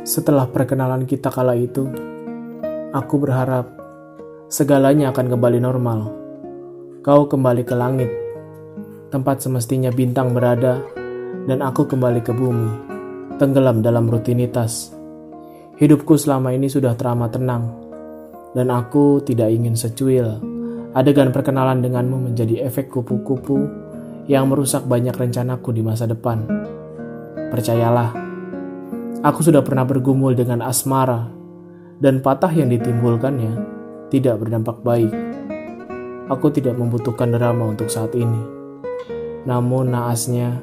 Setelah 0.00 0.50
perkenalan 0.50 1.06
kita 1.06 1.30
kala 1.30 1.54
itu, 1.54 1.86
aku 2.90 3.14
berharap 3.22 3.70
segalanya 4.50 5.14
akan 5.14 5.26
kembali 5.30 5.62
normal. 5.62 6.00
Kau 7.06 7.30
kembali 7.30 7.62
ke 7.62 7.74
langit, 7.78 8.10
tempat 9.14 9.38
semestinya 9.38 9.94
bintang 9.94 10.34
berada, 10.34 10.82
dan 11.46 11.62
aku 11.62 11.86
kembali 11.86 12.20
ke 12.26 12.34
bumi, 12.34 12.70
tenggelam 13.38 13.86
dalam 13.86 14.10
rutinitas. 14.10 14.90
Hidupku 15.78 16.18
selama 16.18 16.52
ini 16.58 16.66
sudah 16.66 16.98
teramat 16.98 17.38
tenang, 17.38 17.70
dan 18.58 18.68
aku 18.74 19.22
tidak 19.22 19.54
ingin 19.54 19.78
secuil 19.78 20.42
adegan 20.90 21.30
perkenalan 21.30 21.78
denganmu 21.78 22.30
menjadi 22.30 22.66
efek 22.66 22.90
kupu-kupu 22.90 23.62
yang 24.30 24.46
merusak 24.46 24.86
banyak 24.86 25.10
rencanaku 25.10 25.74
di 25.74 25.82
masa 25.82 26.06
depan. 26.06 26.46
Percayalah, 27.50 28.14
aku 29.26 29.42
sudah 29.42 29.58
pernah 29.66 29.82
bergumul 29.82 30.38
dengan 30.38 30.62
asmara, 30.62 31.26
dan 31.98 32.22
patah 32.22 32.54
yang 32.54 32.70
ditimbulkannya 32.70 33.58
tidak 34.14 34.38
berdampak 34.38 34.78
baik. 34.86 35.10
Aku 36.30 36.46
tidak 36.54 36.78
membutuhkan 36.78 37.34
drama 37.34 37.74
untuk 37.74 37.90
saat 37.90 38.14
ini. 38.14 38.38
Namun 39.50 39.90
naasnya, 39.90 40.62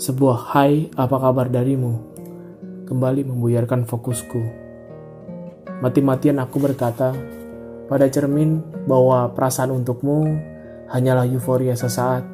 sebuah 0.00 0.56
hai 0.56 0.88
apa 0.96 1.16
kabar 1.20 1.52
darimu 1.52 2.00
kembali 2.88 3.28
membuyarkan 3.28 3.84
fokusku. 3.84 4.40
Mati-matian 5.84 6.40
aku 6.40 6.56
berkata 6.64 7.12
pada 7.92 8.08
cermin 8.08 8.64
bahwa 8.88 9.28
perasaan 9.36 9.68
untukmu 9.68 10.32
hanyalah 10.88 11.28
euforia 11.28 11.76
sesaat 11.76 12.31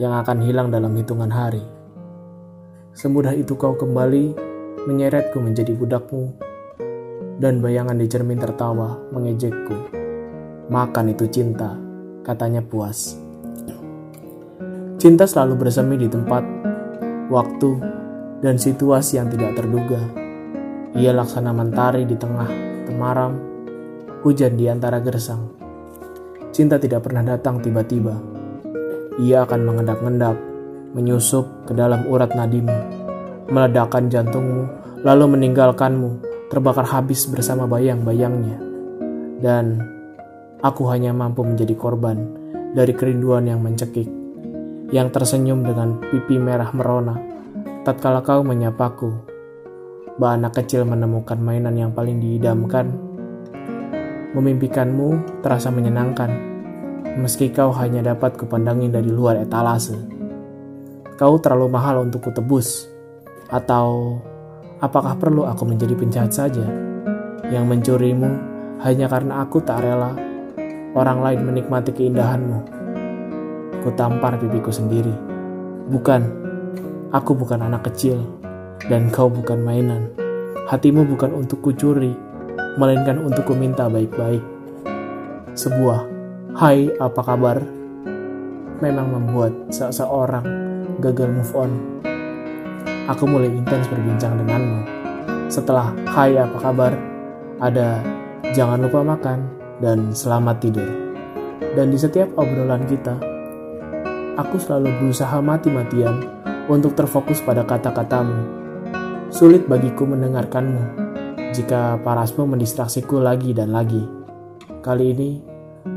yang 0.00 0.16
akan 0.16 0.40
hilang 0.40 0.72
dalam 0.72 0.92
hitungan 0.96 1.28
hari. 1.28 1.64
Semudah 2.92 3.32
itu 3.32 3.56
kau 3.56 3.76
kembali 3.76 4.36
menyeretku 4.88 5.40
menjadi 5.40 5.72
budakmu 5.76 6.32
dan 7.40 7.64
bayangan 7.64 7.96
di 7.96 8.06
cermin 8.08 8.40
tertawa 8.40 9.00
mengejekku. 9.10 9.76
Makan 10.68 11.12
itu 11.12 11.28
cinta, 11.28 11.76
katanya 12.22 12.62
puas. 12.62 13.18
Cinta 15.02 15.26
selalu 15.26 15.66
bersemi 15.66 15.98
di 15.98 16.06
tempat, 16.06 16.46
waktu, 17.26 17.70
dan 18.38 18.56
situasi 18.56 19.18
yang 19.18 19.26
tidak 19.28 19.58
terduga. 19.58 19.98
Ia 20.94 21.10
laksana 21.10 21.50
mentari 21.50 22.06
di 22.06 22.14
tengah 22.14 22.46
temaram, 22.86 23.34
hujan 24.22 24.54
di 24.54 24.70
antara 24.70 25.02
gersang. 25.02 25.50
Cinta 26.54 26.78
tidak 26.78 27.02
pernah 27.08 27.24
datang 27.24 27.58
tiba-tiba. 27.58 28.41
Ia 29.20 29.44
akan 29.44 29.60
mengendap-endap, 29.68 30.36
menyusup 30.96 31.68
ke 31.68 31.76
dalam 31.76 32.08
urat 32.08 32.32
nadimu, 32.32 32.72
meledakkan 33.52 34.08
jantungmu, 34.08 34.68
lalu 35.04 35.36
meninggalkanmu 35.36 36.24
terbakar 36.48 36.88
habis 36.88 37.28
bersama 37.28 37.68
bayang-bayangnya. 37.68 38.56
Dan 39.42 39.80
aku 40.64 40.88
hanya 40.88 41.12
mampu 41.12 41.44
menjadi 41.44 41.76
korban 41.76 42.16
dari 42.72 42.96
kerinduan 42.96 43.48
yang 43.48 43.60
mencekik, 43.60 44.08
yang 44.94 45.12
tersenyum 45.12 45.64
dengan 45.64 46.00
pipi 46.08 46.40
merah 46.40 46.72
merona 46.72 47.32
tatkala 47.82 48.22
kau 48.22 48.46
menyapaku. 48.46 49.10
Bah 50.20 50.38
anak 50.38 50.62
kecil 50.62 50.86
menemukan 50.86 51.40
mainan 51.40 51.74
yang 51.74 51.90
paling 51.90 52.22
diidamkan. 52.22 52.94
Memimpikanmu 54.32 55.40
terasa 55.44 55.68
menyenangkan, 55.68 56.51
meski 57.18 57.50
kau 57.50 57.74
hanya 57.74 58.14
dapat 58.14 58.38
kupandangi 58.38 58.88
dari 58.92 59.10
luar 59.10 59.40
etalase. 59.40 59.96
Kau 61.18 61.38
terlalu 61.38 61.68
mahal 61.70 62.02
untuk 62.06 62.30
kutebus, 62.30 62.88
atau 63.52 64.18
apakah 64.82 65.18
perlu 65.18 65.46
aku 65.46 65.68
menjadi 65.68 65.94
penjahat 65.94 66.32
saja 66.34 66.66
yang 67.52 67.68
mencurimu 67.68 68.30
hanya 68.82 69.06
karena 69.06 69.44
aku 69.44 69.62
tak 69.62 69.84
rela 69.84 70.16
orang 70.96 71.18
lain 71.20 71.40
menikmati 71.46 71.94
keindahanmu. 71.94 72.58
Kutampar 73.82 74.38
pipiku 74.38 74.70
sendiri. 74.70 75.14
Bukan, 75.90 76.42
Aku 77.12 77.36
bukan 77.36 77.60
anak 77.60 77.92
kecil, 77.92 78.24
dan 78.88 79.12
kau 79.12 79.28
bukan 79.28 79.60
mainan. 79.60 80.08
Hatimu 80.64 81.04
bukan 81.04 81.44
untuk 81.44 81.60
kucuri, 81.60 82.16
melainkan 82.80 83.20
untuk 83.20 83.52
kuminta 83.52 83.84
baik-baik. 83.84 84.40
Sebuah 85.52 86.08
"Hai, 86.52 86.92
apa 87.00 87.20
kabar?" 87.24 87.64
memang 88.82 89.14
membuat 89.14 89.54
seseorang 89.70 90.44
gagal 90.98 91.30
move 91.30 91.52
on. 91.54 91.70
Aku 93.08 93.24
mulai 93.30 93.48
intens 93.48 93.86
berbincang 93.88 94.36
denganmu. 94.42 94.80
Setelah 95.48 95.94
"Hai, 96.10 96.36
apa 96.36 96.58
kabar?" 96.60 96.92
ada 97.62 98.02
"Jangan 98.52 98.84
lupa 98.84 99.00
makan" 99.00 99.38
dan 99.80 100.12
"Selamat 100.12 100.60
tidur." 100.60 100.86
Dan 101.72 101.88
di 101.88 101.96
setiap 101.96 102.28
obrolan 102.36 102.84
kita, 102.84 103.16
aku 104.36 104.60
selalu 104.60 104.92
berusaha 105.00 105.40
mati-matian 105.40 106.20
untuk 106.68 106.92
terfokus 106.92 107.40
pada 107.40 107.64
kata-katamu. 107.64 108.60
Sulit 109.32 109.64
bagiku 109.64 110.04
mendengarkanmu 110.04 111.00
jika 111.56 111.96
parasmu 112.04 112.44
mendistraksiku 112.44 113.24
lagi 113.24 113.56
dan 113.56 113.72
lagi. 113.72 114.04
Kali 114.84 115.04
ini, 115.16 115.30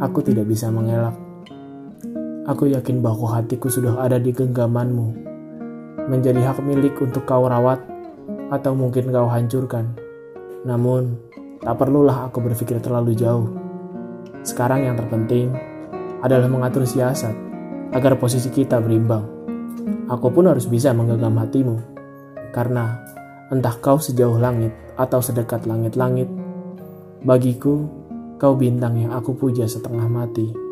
aku 0.02 0.22
tidak 0.26 0.50
bisa 0.50 0.72
mengelak. 0.74 1.14
Aku 2.46 2.70
yakin 2.70 3.02
bahwa 3.02 3.38
hatiku 3.38 3.70
sudah 3.70 3.98
ada 4.02 4.22
di 4.22 4.30
genggamanmu, 4.30 5.08
menjadi 6.06 6.54
hak 6.54 6.62
milik 6.62 6.98
untuk 7.02 7.26
kau 7.26 7.50
rawat, 7.50 7.82
atau 8.54 8.78
mungkin 8.78 9.10
kau 9.10 9.26
hancurkan. 9.26 9.98
Namun, 10.62 11.18
tak 11.62 11.82
perlulah 11.82 12.30
aku 12.30 12.42
berpikir 12.46 12.78
terlalu 12.82 13.18
jauh. 13.18 13.50
Sekarang 14.46 14.86
yang 14.86 14.94
terpenting 14.94 15.50
adalah 16.22 16.46
mengatur 16.46 16.86
siasat 16.86 17.34
agar 17.98 18.14
posisi 18.22 18.54
kita 18.54 18.78
berimbang 18.78 19.36
aku 20.10 20.30
pun 20.30 20.46
harus 20.50 20.70
bisa 20.70 20.94
menggenggam 20.94 21.36
hatimu. 21.38 21.78
Karena 22.54 23.02
entah 23.52 23.76
kau 23.82 24.00
sejauh 24.00 24.40
langit 24.40 24.72
atau 24.96 25.20
sedekat 25.20 25.68
langit-langit, 25.68 26.30
bagiku 27.26 27.90
kau 28.36 28.56
bintang 28.56 29.00
yang 29.00 29.12
aku 29.16 29.36
puja 29.36 29.64
setengah 29.68 30.08
mati. 30.12 30.65